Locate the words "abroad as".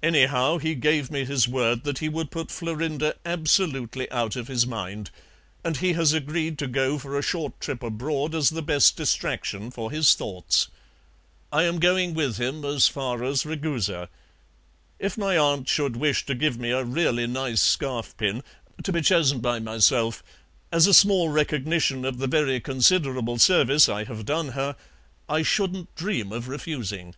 7.82-8.50